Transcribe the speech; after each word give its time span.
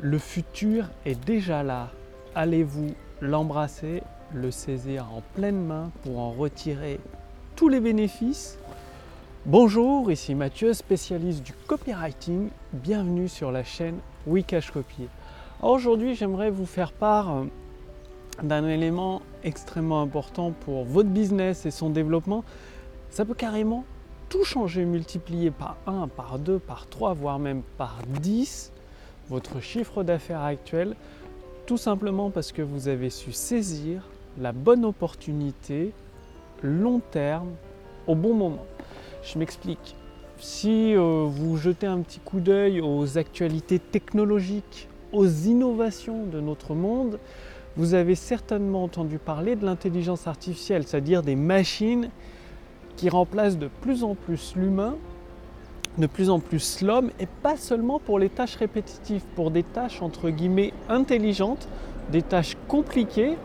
Le 0.00 0.18
futur 0.18 0.84
est 1.04 1.18
déjà 1.24 1.64
là. 1.64 1.88
Allez-vous 2.36 2.94
l'embrasser, 3.20 4.04
le 4.32 4.52
saisir 4.52 5.06
en 5.12 5.22
pleine 5.34 5.60
main 5.60 5.90
pour 6.04 6.20
en 6.20 6.30
retirer 6.30 7.00
tous 7.56 7.68
les 7.68 7.80
bénéfices? 7.80 8.58
Bonjour, 9.44 10.12
ici 10.12 10.36
Mathieu, 10.36 10.72
spécialiste 10.72 11.42
du 11.42 11.52
copywriting. 11.66 12.50
Bienvenue 12.72 13.26
sur 13.26 13.50
la 13.50 13.64
chaîne 13.64 13.96
Wikash 14.28 14.70
Copy. 14.70 15.08
Aujourd'hui, 15.62 16.14
j'aimerais 16.14 16.50
vous 16.50 16.66
faire 16.66 16.92
part 16.92 17.34
euh, 17.34 17.44
d'un 18.44 18.68
élément 18.68 19.20
extrêmement 19.42 20.00
important 20.00 20.52
pour 20.60 20.84
votre 20.84 21.08
business 21.08 21.66
et 21.66 21.72
son 21.72 21.90
développement. 21.90 22.44
Ça 23.10 23.24
peut 23.24 23.34
carrément 23.34 23.84
tout 24.28 24.44
changer, 24.44 24.84
multiplier 24.84 25.50
par 25.50 25.76
1, 25.88 26.06
par 26.06 26.38
2, 26.38 26.60
par 26.60 26.86
3, 26.86 27.14
voire 27.14 27.40
même 27.40 27.62
par 27.76 27.98
10 28.20 28.70
votre 29.28 29.60
chiffre 29.60 30.02
d'affaires 30.02 30.42
actuel, 30.42 30.94
tout 31.66 31.76
simplement 31.76 32.30
parce 32.30 32.52
que 32.52 32.62
vous 32.62 32.88
avez 32.88 33.10
su 33.10 33.32
saisir 33.32 34.08
la 34.40 34.52
bonne 34.52 34.84
opportunité 34.84 35.92
long 36.62 37.00
terme 37.10 37.50
au 38.06 38.14
bon 38.14 38.34
moment. 38.34 38.64
Je 39.22 39.38
m'explique. 39.38 39.96
Si 40.38 40.94
euh, 40.94 41.26
vous 41.28 41.56
jetez 41.56 41.86
un 41.86 42.00
petit 42.00 42.20
coup 42.20 42.40
d'œil 42.40 42.80
aux 42.80 43.18
actualités 43.18 43.78
technologiques, 43.78 44.88
aux 45.12 45.26
innovations 45.26 46.24
de 46.24 46.40
notre 46.40 46.74
monde, 46.74 47.18
vous 47.76 47.94
avez 47.94 48.14
certainement 48.14 48.84
entendu 48.84 49.18
parler 49.18 49.56
de 49.56 49.64
l'intelligence 49.64 50.26
artificielle, 50.26 50.84
c'est-à-dire 50.86 51.22
des 51.22 51.36
machines 51.36 52.10
qui 52.96 53.08
remplacent 53.08 53.58
de 53.58 53.68
plus 53.80 54.04
en 54.04 54.14
plus 54.14 54.54
l'humain, 54.56 54.96
de 55.98 56.06
plus 56.06 56.30
en 56.30 56.38
plus 56.38 56.82
l'homme, 56.82 57.10
et 57.20 57.26
pas 57.42 57.56
seulement 57.56 57.98
pour 57.98 58.18
les 58.18 58.28
tâches 58.28 58.56
répétitives, 58.56 59.22
pour 59.34 59.50
des 59.50 59.62
tâches 59.62 60.00
entre 60.00 60.30
guillemets 60.30 60.72
intelligentes, 60.88 61.68
des 62.10 62.22
tâches 62.22 62.56
compliquées. 62.68 63.36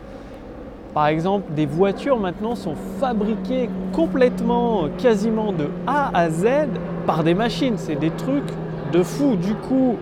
Par 0.93 1.07
exemple, 1.07 1.51
des 1.53 1.65
voitures 1.65 2.19
maintenant 2.19 2.55
sont 2.55 2.75
fabriquées 2.99 3.69
complètement, 3.91 4.87
quasiment 4.99 5.51
de 5.51 5.69
A 5.87 6.15
à 6.15 6.29
Z 6.29 6.45
par 7.07 7.23
des 7.23 7.33
machines. 7.33 7.77
C'est 7.77 7.95
des 7.95 8.11
trucs 8.11 8.53
de 8.91 9.01
fou. 9.01 9.35
Du 9.35 9.55
coup, 9.55 9.95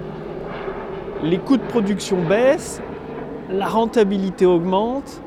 les 1.23 1.38
coûts 1.38 1.56
de 1.56 1.62
production 1.62 2.18
baissent, 2.28 2.81
la 3.50 3.68
rentabilité 3.68 4.45
augmente 4.45 5.22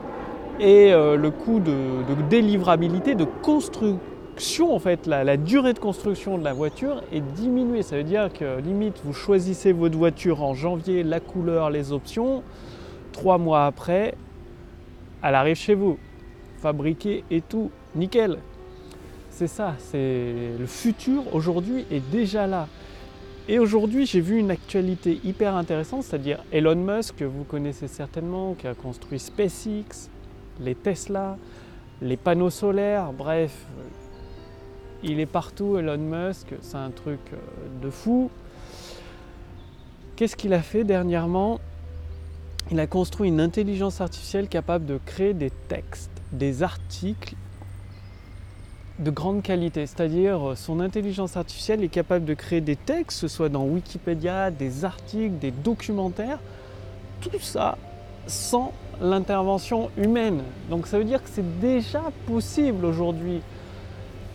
et 0.60 0.92
euh, 0.92 1.16
le 1.16 1.30
coût 1.30 1.60
de, 1.60 1.72
de 1.72 2.28
délivrabilité, 2.28 3.14
de 3.14 3.24
construction 3.24 3.98
en 4.60 4.78
fait, 4.78 5.06
la, 5.06 5.36
durée 5.36 5.72
de 5.72 5.78
construction 5.78 6.38
de 6.38 6.44
la 6.44 6.52
voiture 6.52 7.02
est 7.12 7.20
diminuée. 7.20 7.82
Ça 7.82 7.96
veut 7.96 8.04
dire 8.04 8.32
que 8.32 8.60
limite, 8.60 9.00
vous 9.04 9.12
choisissez 9.12 9.72
votre 9.72 9.96
voiture 9.96 10.42
en 10.42 10.54
janvier, 10.54 11.02
la 11.02 11.20
couleur, 11.20 11.70
les 11.70 11.92
options. 11.92 12.42
Trois 13.12 13.38
mois 13.38 13.66
après, 13.66 14.14
elle 15.22 15.34
arrive 15.34 15.56
chez 15.56 15.74
vous, 15.74 15.98
fabriquée 16.58 17.24
et 17.30 17.40
tout, 17.40 17.70
nickel. 17.94 18.38
C'est 19.30 19.46
ça, 19.46 19.74
c'est 19.78 20.32
le 20.58 20.66
futur 20.66 21.34
aujourd'hui 21.34 21.86
est 21.90 22.08
déjà 22.10 22.46
là. 22.46 22.68
Et 23.48 23.58
aujourd'hui, 23.58 24.06
j'ai 24.06 24.20
vu 24.20 24.38
une 24.38 24.50
actualité 24.50 25.20
hyper 25.22 25.54
intéressante, 25.54 26.04
c'est-à-dire 26.04 26.42
Elon 26.50 26.76
Musk, 26.76 27.16
que 27.16 27.24
vous 27.24 27.44
connaissez 27.44 27.88
certainement, 27.88 28.54
qui 28.54 28.66
a 28.66 28.74
construit 28.74 29.18
SpaceX, 29.18 30.08
les 30.60 30.74
Tesla, 30.74 31.36
les 32.00 32.16
panneaux 32.16 32.50
solaires, 32.50 33.12
bref, 33.12 33.66
il 35.04 35.20
est 35.20 35.26
partout, 35.26 35.76
Elon 35.76 35.98
Musk, 35.98 36.54
c'est 36.62 36.76
un 36.76 36.90
truc 36.90 37.20
euh, 37.32 37.36
de 37.82 37.90
fou. 37.90 38.30
Qu'est-ce 40.16 40.36
qu'il 40.36 40.52
a 40.52 40.62
fait 40.62 40.84
dernièrement? 40.84 41.60
Il 42.70 42.80
a 42.80 42.86
construit 42.86 43.28
une 43.28 43.40
intelligence 43.40 44.00
artificielle 44.00 44.48
capable 44.48 44.86
de 44.86 44.98
créer 45.04 45.34
des 45.34 45.50
textes, 45.50 46.10
des 46.32 46.62
articles 46.62 47.34
de 48.98 49.10
grande 49.10 49.42
qualité. 49.42 49.86
C'est-à-dire, 49.86 50.50
euh, 50.50 50.54
son 50.54 50.80
intelligence 50.80 51.36
artificielle 51.36 51.84
est 51.84 51.88
capable 51.88 52.24
de 52.24 52.34
créer 52.34 52.60
des 52.60 52.76
textes, 52.76 53.20
que 53.20 53.28
ce 53.28 53.28
soit 53.28 53.48
dans 53.48 53.64
Wikipédia, 53.64 54.50
des 54.50 54.84
articles, 54.84 55.38
des 55.38 55.50
documentaires, 55.50 56.38
tout 57.20 57.38
ça 57.40 57.76
sans 58.26 58.72
l'intervention 59.02 59.90
humaine. 59.98 60.42
Donc 60.70 60.86
ça 60.86 60.98
veut 60.98 61.04
dire 61.04 61.22
que 61.22 61.28
c'est 61.30 61.60
déjà 61.60 62.02
possible 62.26 62.86
aujourd'hui. 62.86 63.42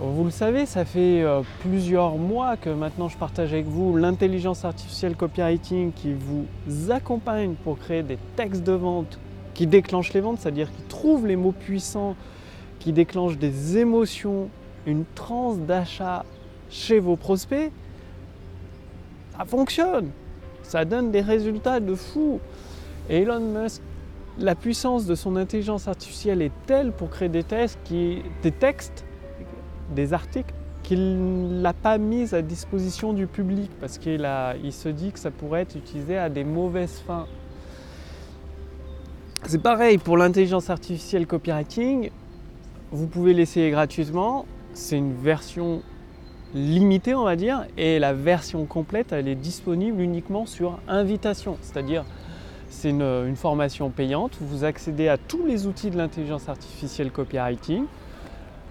Vous 0.01 0.23
le 0.23 0.31
savez, 0.31 0.65
ça 0.65 0.85
fait 0.85 1.23
euh, 1.23 1.41
plusieurs 1.59 2.15
mois 2.15 2.55
que 2.55 2.69
maintenant 2.69 3.09
je 3.09 3.17
partage 3.17 3.51
avec 3.51 3.65
vous 3.65 3.97
l'intelligence 3.97 4.63
artificielle 4.63 5.17
copywriting 5.17 5.91
qui 5.91 6.13
vous 6.13 6.45
accompagne 6.89 7.55
pour 7.65 7.77
créer 7.77 8.01
des 8.01 8.17
textes 8.37 8.63
de 8.63 8.71
vente 8.71 9.19
qui 9.53 9.67
déclenchent 9.67 10.13
les 10.13 10.21
ventes, 10.21 10.39
c'est-à-dire 10.39 10.71
qui 10.71 10.83
trouvent 10.83 11.27
les 11.27 11.35
mots 11.35 11.51
puissants, 11.51 12.15
qui 12.79 12.93
déclenchent 12.93 13.37
des 13.37 13.77
émotions, 13.77 14.47
une 14.85 15.03
transe 15.15 15.59
d'achat 15.59 16.23
chez 16.69 16.99
vos 16.99 17.17
prospects. 17.17 17.69
Ça 19.37 19.43
fonctionne, 19.43 20.11
ça 20.63 20.85
donne 20.85 21.11
des 21.11 21.19
résultats 21.19 21.81
de 21.81 21.93
fou. 21.93 22.39
Et 23.09 23.23
Elon 23.23 23.41
Musk, 23.41 23.81
la 24.37 24.55
puissance 24.55 25.05
de 25.05 25.16
son 25.16 25.35
intelligence 25.35 25.89
artificielle 25.89 26.41
est 26.41 26.53
telle 26.67 26.93
pour 26.93 27.09
créer 27.09 27.27
des, 27.27 27.43
qui, 27.83 28.21
des 28.41 28.53
textes 28.53 29.03
des 29.95 30.13
articles 30.13 30.53
qu'il 30.83 31.61
n'a 31.61 31.73
pas 31.73 31.97
mis 31.97 32.33
à 32.33 32.41
disposition 32.41 33.13
du 33.13 33.27
public 33.27 33.69
parce 33.79 33.97
qu'il 33.97 34.27
il 34.63 34.73
se 34.73 34.89
dit 34.89 35.11
que 35.11 35.19
ça 35.19 35.31
pourrait 35.31 35.61
être 35.61 35.75
utilisé 35.75 36.17
à 36.17 36.29
des 36.29 36.44
mauvaises 36.44 37.03
fins. 37.05 37.27
C'est 39.45 39.61
pareil 39.61 39.97
pour 39.97 40.17
l'intelligence 40.17 40.69
artificielle 40.69 41.25
copywriting. 41.28 42.11
Vous 42.91 43.07
pouvez 43.07 43.33
l'essayer 43.33 43.72
gratuitement. 43.72 44.45
C'est 44.73 44.97
une 44.97 45.13
version 45.13 45.81
limitée, 46.53 47.13
on 47.13 47.23
va 47.23 47.35
dire, 47.35 47.66
et 47.78 47.99
la 47.99 48.13
version 48.13 48.66
complète, 48.66 49.11
elle 49.11 49.28
est 49.28 49.35
disponible 49.35 50.01
uniquement 50.01 50.45
sur 50.45 50.79
invitation. 50.88 51.57
C'est-à-dire, 51.61 52.05
c'est 52.69 52.89
une, 52.89 53.01
une 53.01 53.35
formation 53.35 53.89
payante. 53.89 54.38
Vous 54.41 54.63
accédez 54.63 55.07
à 55.07 55.17
tous 55.17 55.45
les 55.45 55.67
outils 55.67 55.91
de 55.91 55.97
l'intelligence 55.97 56.49
artificielle 56.49 57.11
copywriting. 57.11 57.85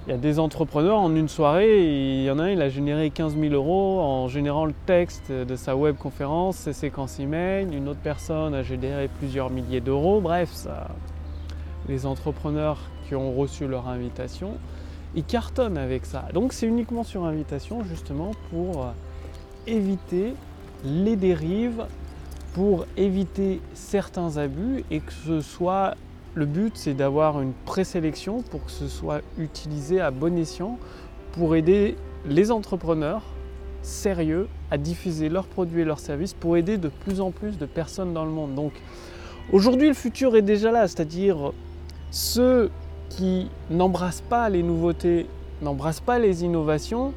Il 0.08 0.12
y 0.12 0.14
a 0.14 0.16
des 0.16 0.38
entrepreneurs 0.38 1.00
en 1.00 1.14
une 1.14 1.28
soirée, 1.28 1.84
il 1.84 2.24
y 2.24 2.30
en 2.30 2.38
a 2.38 2.44
un, 2.44 2.48
il 2.48 2.62
a 2.62 2.70
généré 2.70 3.10
15 3.10 3.36
000 3.38 3.52
euros 3.52 4.00
en 4.00 4.26
générant 4.26 4.64
le 4.64 4.72
texte 4.86 5.30
de 5.30 5.54
sa 5.54 5.76
web 5.76 5.96
conférence, 5.96 6.56
ses 6.56 6.72
séquences 6.72 7.20
email. 7.20 7.68
Une 7.76 7.90
autre 7.90 8.00
personne 8.02 8.54
a 8.54 8.62
généré 8.62 9.10
plusieurs 9.18 9.50
milliers 9.50 9.82
d'euros. 9.82 10.22
Bref, 10.22 10.66
les 11.90 12.06
entrepreneurs 12.06 12.78
qui 13.06 13.16
ont 13.16 13.34
reçu 13.34 13.68
leur 13.68 13.86
invitation, 13.86 14.52
ils 15.14 15.24
cartonnent 15.24 15.76
avec 15.76 16.06
ça. 16.06 16.24
Donc 16.32 16.54
c'est 16.54 16.66
uniquement 16.66 17.04
sur 17.04 17.26
invitation 17.26 17.84
justement 17.84 18.30
pour 18.50 18.86
éviter 19.66 20.32
les 20.86 21.16
dérives, 21.16 21.84
pour 22.54 22.86
éviter 22.96 23.60
certains 23.74 24.38
abus 24.38 24.84
et 24.90 25.00
que 25.00 25.12
ce 25.12 25.42
soit 25.42 25.96
le 26.34 26.46
but, 26.46 26.72
c'est 26.76 26.94
d'avoir 26.94 27.40
une 27.40 27.52
présélection 27.64 28.42
pour 28.42 28.64
que 28.64 28.70
ce 28.70 28.88
soit 28.88 29.22
utilisé 29.38 30.00
à 30.00 30.10
bon 30.10 30.36
escient 30.38 30.78
pour 31.32 31.56
aider 31.56 31.96
les 32.26 32.50
entrepreneurs 32.50 33.22
sérieux 33.82 34.48
à 34.70 34.78
diffuser 34.78 35.28
leurs 35.28 35.46
produits 35.46 35.82
et 35.82 35.84
leurs 35.84 36.00
services 36.00 36.34
pour 36.34 36.56
aider 36.56 36.78
de 36.78 36.88
plus 36.88 37.20
en 37.20 37.30
plus 37.30 37.58
de 37.58 37.66
personnes 37.66 38.12
dans 38.12 38.24
le 38.24 38.30
monde. 38.30 38.54
Donc 38.54 38.72
aujourd'hui, 39.52 39.88
le 39.88 39.94
futur 39.94 40.36
est 40.36 40.42
déjà 40.42 40.70
là, 40.70 40.86
c'est-à-dire 40.86 41.52
ceux 42.10 42.70
qui 43.08 43.48
n'embrassent 43.70 44.24
pas 44.28 44.48
les 44.48 44.62
nouveautés, 44.62 45.26
n'embrassent 45.62 46.00
pas 46.00 46.18
les 46.18 46.44
innovations, 46.44 47.14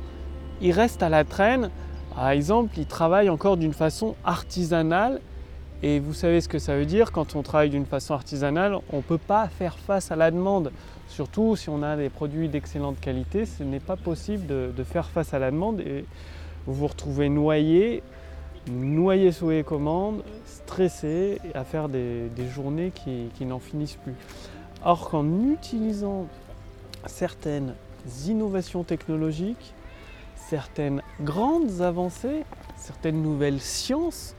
ils 0.61 0.71
restent 0.71 1.03
à 1.03 1.09
la 1.09 1.23
traîne. 1.23 1.69
Par 2.15 2.29
exemple, 2.29 2.77
ils 2.77 2.85
travaillent 2.85 3.29
encore 3.29 3.57
d'une 3.57 3.73
façon 3.73 4.15
artisanale 4.23 5.19
et 5.83 5.99
vous 5.99 6.13
savez 6.13 6.41
ce 6.41 6.47
que 6.47 6.59
ça 6.59 6.75
veut 6.75 6.85
dire 6.85 7.11
quand 7.11 7.35
on 7.35 7.41
travaille 7.41 7.71
d'une 7.71 7.85
façon 7.85 8.13
artisanale, 8.13 8.77
on 8.91 8.97
ne 8.97 9.01
peut 9.01 9.17
pas 9.17 9.47
faire 9.47 9.79
face 9.79 10.11
à 10.11 10.15
la 10.15 10.29
demande. 10.29 10.71
Surtout 11.07 11.55
si 11.55 11.69
on 11.69 11.81
a 11.81 11.97
des 11.97 12.09
produits 12.09 12.49
d'excellente 12.49 12.99
qualité, 12.99 13.45
ce 13.45 13.63
n'est 13.63 13.79
pas 13.79 13.95
possible 13.95 14.45
de, 14.47 14.83
faire 14.83 15.09
face 15.09 15.33
à 15.33 15.39
la 15.39 15.49
demande 15.49 15.81
et 15.81 16.05
vous 16.67 16.73
vous 16.73 16.87
retrouvez 16.87 17.29
noyé, 17.29 18.03
noyé 18.69 19.31
sous 19.31 19.49
les 19.49 19.63
commandes, 19.63 20.23
stressé, 20.45 21.39
à 21.55 21.63
faire 21.63 21.89
des, 21.89 22.29
journées 22.53 22.91
qui, 22.93 23.29
qui 23.35 23.45
n'en 23.45 23.59
finissent 23.59 23.97
plus. 24.03 24.13
Or 24.85 25.09
qu'en 25.09 25.25
utilisant 25.51 26.27
certaines 27.07 27.73
innovations 28.27 28.83
technologiques, 28.83 29.73
certaines 30.35 31.01
grandes 31.21 31.81
avancées, 31.81 32.43
certaines 32.77 33.21
nouvelles 33.23 33.59
sciences, 33.59 34.35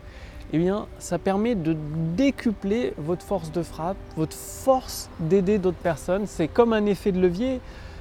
eh 0.52 0.58
bien, 0.58 0.87
ça 0.99 1.19
permet 1.19 1.54
de 1.54 1.75
décupler 2.14 2.93
votre 2.99 3.25
force 3.25 3.50
de 3.52 3.62
frappe, 3.62 3.96
votre 4.16 4.37
force 4.37 5.08
d'aider 5.19 5.58
d'autres 5.58 5.78
personnes. 5.78 6.26
C'est 6.26 6.49
comme 6.49 6.75
un 6.75 6.84
effet 6.84 7.10
de 7.10 7.20
levier. 7.20 7.60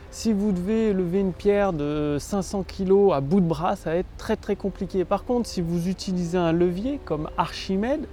Si 0.10 0.34
vous 0.34 0.52
devez 0.52 0.92
lever 0.92 1.22
une 1.22 1.32
pierre 1.32 1.72
de 1.72 2.18
500 2.20 2.64
kg 2.64 3.14
à 3.14 3.22
bout 3.22 3.40
de 3.40 3.46
bras, 3.46 3.78
ça 3.78 3.92
va 3.92 3.96
être 3.96 4.18
très 4.18 4.36
très 4.36 4.58
compliqué. 4.58 5.06
Par 5.06 5.24
contre, 5.24 5.48
si 5.48 5.62
vous 5.62 5.88
utilisez 5.88 6.38
un 6.38 6.52
levier 6.52 7.00
comme 7.06 7.30
Archimède, 7.38 8.06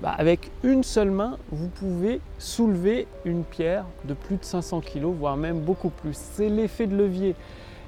bah, 0.00 0.14
avec 0.16 0.50
une 0.62 0.82
seule 0.82 1.10
main, 1.10 1.36
vous 1.52 1.68
pouvez 1.68 2.20
soulever 2.38 3.06
une 3.26 3.44
pierre 3.44 3.84
de 4.06 4.14
plus 4.14 4.36
de 4.36 4.44
500 4.44 4.80
kg, 4.80 5.04
voire 5.04 5.36
même 5.36 5.60
beaucoup 5.60 5.90
plus. 5.90 6.14
C'est 6.14 6.48
l'effet 6.48 6.86
de 6.86 6.96
levier 6.96 7.34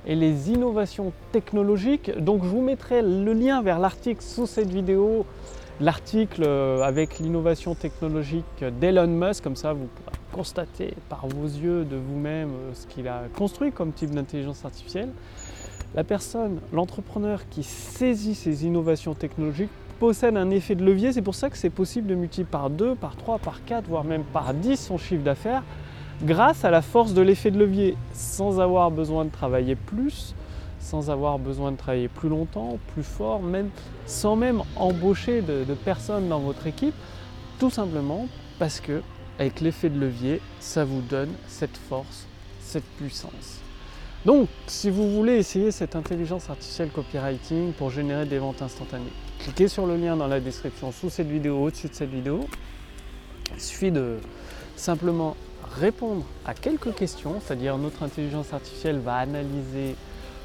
et 0.06 0.14
les 0.14 0.50
innovations 0.50 1.12
technologiques. 1.32 2.16
Donc 2.18 2.44
je 2.44 2.48
vous 2.48 2.60
mettrai 2.60 3.00
le 3.00 3.32
lien 3.32 3.62
vers 3.62 3.78
l'article 3.78 4.22
sous 4.22 4.46
cette 4.46 4.70
vidéo, 4.70 5.24
l'article 5.80 6.42
euh, 6.44 6.82
avec 6.82 7.18
l'innovation 7.18 7.74
technologique 7.74 8.64
d'Elon 8.80 9.06
Musk, 9.06 9.44
comme 9.44 9.56
ça 9.56 9.72
vous 9.72 9.86
pourrez 9.86 10.16
constater 10.32 10.94
par 11.08 11.26
vos 11.26 11.46
yeux 11.46 11.84
de 11.84 11.96
vous-même 11.96 12.50
euh, 12.50 12.74
ce 12.74 12.86
qu'il 12.86 13.08
a 13.08 13.24
construit 13.36 13.72
comme 13.72 13.92
type 13.92 14.10
d'intelligence 14.10 14.64
artificielle. 14.64 15.10
La 15.94 16.04
personne, 16.04 16.60
l'entrepreneur 16.72 17.48
qui 17.48 17.62
saisit 17.62 18.34
ces 18.34 18.66
innovations 18.66 19.14
technologiques 19.14 19.70
possède 19.98 20.36
un 20.36 20.50
effet 20.50 20.74
de 20.74 20.84
levier. 20.84 21.12
C'est 21.12 21.22
pour 21.22 21.34
ça 21.34 21.48
que 21.48 21.56
c'est 21.56 21.70
possible 21.70 22.06
de 22.06 22.14
multiplier 22.14 22.46
par 22.50 22.68
2, 22.68 22.94
par 22.94 23.16
3, 23.16 23.38
par 23.38 23.64
4, 23.64 23.86
voire 23.88 24.04
même 24.04 24.24
par 24.24 24.52
10 24.52 24.76
son 24.76 24.98
chiffre 24.98 25.22
d'affaires 25.22 25.62
grâce 26.22 26.64
à 26.64 26.70
la 26.70 26.82
force 26.82 27.14
de 27.14 27.22
l'effet 27.22 27.50
de 27.50 27.58
levier, 27.58 27.96
sans 28.12 28.60
avoir 28.60 28.90
besoin 28.90 29.24
de 29.24 29.30
travailler 29.30 29.74
plus, 29.74 30.34
sans 30.86 31.10
avoir 31.10 31.38
besoin 31.40 31.72
de 31.72 31.76
travailler 31.76 32.08
plus 32.08 32.28
longtemps, 32.28 32.78
plus 32.94 33.02
fort, 33.02 33.42
même 33.42 33.70
sans 34.06 34.36
même 34.36 34.62
embaucher 34.76 35.42
de, 35.42 35.64
de 35.64 35.74
personnes 35.74 36.28
dans 36.28 36.38
votre 36.38 36.66
équipe, 36.66 36.94
tout 37.58 37.70
simplement 37.70 38.28
parce 38.60 38.80
que 38.80 39.02
avec 39.38 39.60
l'effet 39.60 39.90
de 39.90 39.98
levier, 39.98 40.40
ça 40.60 40.84
vous 40.84 41.00
donne 41.00 41.30
cette 41.48 41.76
force, 41.76 42.26
cette 42.60 42.84
puissance. 42.98 43.60
Donc, 44.24 44.48
si 44.66 44.88
vous 44.88 45.10
voulez 45.10 45.34
essayer 45.34 45.70
cette 45.70 45.94
intelligence 45.94 46.48
artificielle 46.48 46.90
copywriting 46.90 47.72
pour 47.72 47.90
générer 47.90 48.24
des 48.24 48.38
ventes 48.38 48.62
instantanées, 48.62 49.12
cliquez 49.40 49.68
sur 49.68 49.86
le 49.86 49.96
lien 49.96 50.16
dans 50.16 50.26
la 50.26 50.40
description 50.40 50.90
sous 50.92 51.10
cette 51.10 51.28
vidéo, 51.28 51.62
au-dessus 51.62 51.88
de 51.88 51.94
cette 51.94 52.10
vidéo. 52.10 52.46
Il 53.54 53.60
suffit 53.60 53.90
de 53.90 54.18
simplement 54.76 55.36
répondre 55.78 56.24
à 56.44 56.54
quelques 56.54 56.94
questions, 56.94 57.40
c'est-à-dire 57.40 57.76
notre 57.76 58.02
intelligence 58.02 58.52
artificielle 58.52 58.98
va 58.98 59.16
analyser 59.16 59.96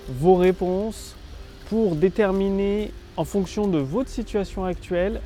vos 0.09 0.35
réponses 0.35 1.15
pour 1.69 1.95
déterminer 1.95 2.91
en 3.17 3.25
fonction 3.25 3.67
de 3.67 3.77
votre 3.77 4.09
situation 4.09 4.65
actuelle 4.65 5.21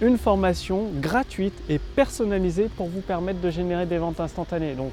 une 0.00 0.18
formation 0.18 0.88
gratuite 1.00 1.54
et 1.68 1.78
personnalisée 1.78 2.68
pour 2.76 2.88
vous 2.88 3.00
permettre 3.00 3.40
de 3.40 3.50
générer 3.50 3.86
des 3.86 3.98
ventes 3.98 4.20
instantanées. 4.20 4.74
Donc 4.74 4.92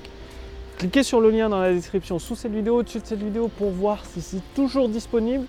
cliquez 0.77 1.03
sur 1.03 1.21
le 1.21 1.29
lien 1.29 1.49
dans 1.49 1.59
la 1.59 1.73
description 1.73 2.19
sous 2.19 2.35
cette 2.35 2.53
vidéo, 2.53 2.79
au-dessus 2.79 2.99
de 2.99 3.05
cette 3.05 3.23
vidéo 3.23 3.49
pour 3.57 3.71
voir 3.71 4.05
si 4.05 4.21
c'est 4.21 4.41
toujours 4.53 4.89
disponible 4.89 5.45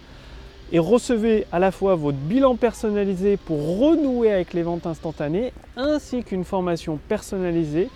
et 0.70 0.78
recevez 0.78 1.46
à 1.50 1.58
la 1.58 1.72
fois 1.72 1.94
votre 1.94 2.19
bilan 2.19 2.56
personnalisé 2.56 3.37
pour 3.37 3.78
renouer 3.78 4.32
avec 4.32 4.52
les 4.52 4.62
ventes 4.62 4.87
instantanées 4.87 5.52
ainsi 5.76 6.22
qu'une 6.22 6.44
formation 6.44 6.99
personnalisée 7.08 7.88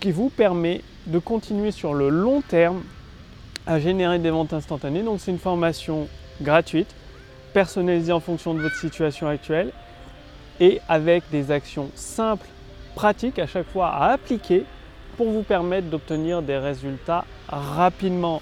qui 0.00 0.12
vous 0.12 0.28
permet 0.28 0.82
de 1.06 1.18
continuer 1.18 1.72
sur 1.72 1.92
le 1.94 2.08
long 2.08 2.40
terme 2.40 2.82
à 3.66 3.80
générer 3.80 4.18
des 4.18 4.30
ventes 4.30 4.52
instantanées. 4.52 5.02
Donc 5.02 5.20
c'est 5.20 5.30
une 5.30 5.38
formation 5.38 6.08
gratuite, 6.40 6.94
personnalisée 7.52 8.12
en 8.12 8.20
fonction 8.20 8.54
de 8.54 8.60
votre 8.60 8.76
situation 8.76 9.28
actuelle 9.28 9.72
et 10.60 10.80
avec 10.88 11.24
des 11.30 11.50
actions 11.50 11.90
simples, 11.94 12.46
pratiques 12.94 13.38
à 13.38 13.46
chaque 13.46 13.68
fois 13.70 13.88
à 13.88 14.12
appliquer 14.12 14.64
pour 15.16 15.30
vous 15.30 15.42
permettre 15.42 15.88
d'obtenir 15.88 16.42
des 16.42 16.58
résultats 16.58 17.24
rapidement. 17.48 18.40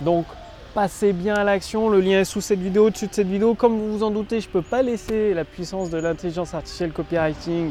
Donc 0.00 0.26
passez 0.74 1.12
bien 1.12 1.34
à 1.34 1.44
l'action, 1.44 1.88
le 1.88 2.00
lien 2.00 2.20
est 2.20 2.24
sous 2.24 2.40
cette 2.40 2.60
vidéo, 2.60 2.86
au-dessus 2.86 3.06
de 3.06 3.14
cette 3.14 3.28
vidéo. 3.28 3.54
Comme 3.54 3.78
vous 3.78 3.98
vous 3.98 4.02
en 4.02 4.10
doutez, 4.10 4.40
je 4.40 4.48
ne 4.48 4.52
peux 4.52 4.62
pas 4.62 4.82
laisser 4.82 5.32
la 5.34 5.44
puissance 5.44 5.90
de 5.90 5.98
l'intelligence 5.98 6.52
artificielle 6.54 6.92
copywriting 6.92 7.70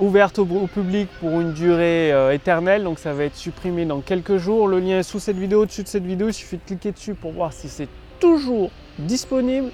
ouverte 0.00 0.38
au, 0.38 0.44
public 0.66 1.08
pour 1.20 1.40
une 1.40 1.52
durée 1.52 2.12
euh, 2.12 2.32
éternelle, 2.32 2.84
donc 2.84 2.98
ça 2.98 3.12
va 3.12 3.24
être 3.24 3.36
supprimé 3.36 3.84
dans 3.84 4.00
quelques 4.00 4.36
jours. 4.36 4.68
Le 4.68 4.78
lien 4.78 4.98
est 4.98 5.02
sous 5.02 5.18
cette 5.18 5.36
vidéo, 5.36 5.62
au-dessus 5.62 5.82
de 5.82 5.88
cette 5.88 6.04
vidéo, 6.04 6.28
il 6.28 6.34
suffit 6.34 6.56
de 6.56 6.62
cliquer 6.62 6.92
dessus 6.92 7.14
pour 7.14 7.32
voir 7.32 7.52
si 7.52 7.68
c'est 7.68 7.88
toujours 8.20 8.70
disponible. 8.98 9.70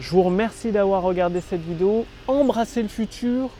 Je 0.00 0.10
vous 0.10 0.22
remercie 0.22 0.72
d'avoir 0.72 1.02
regardé 1.02 1.40
cette 1.40 1.62
vidéo. 1.62 2.06
Embrassez 2.26 2.82
le 2.82 2.88
futur, 2.88 3.50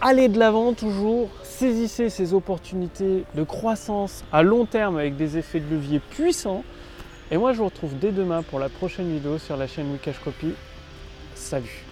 allez 0.00 0.28
de 0.28 0.38
l'avant 0.38 0.72
toujours, 0.72 1.28
saisissez 1.42 2.10
ces 2.10 2.34
opportunités 2.34 3.24
de 3.34 3.42
croissance 3.44 4.24
à 4.32 4.42
long 4.42 4.66
terme 4.66 4.98
avec 4.98 5.16
des 5.16 5.38
effets 5.38 5.60
de 5.60 5.70
levier 5.70 6.00
puissants. 6.00 6.64
Et 7.30 7.36
moi 7.36 7.52
je 7.52 7.58
vous 7.58 7.66
retrouve 7.66 7.98
dès 7.98 8.10
demain 8.10 8.42
pour 8.42 8.58
la 8.58 8.68
prochaine 8.68 9.12
vidéo 9.12 9.38
sur 9.38 9.56
la 9.56 9.66
chaîne 9.66 9.90
Wikash 9.92 10.18
Copy. 10.18 10.54
Salut 11.34 11.84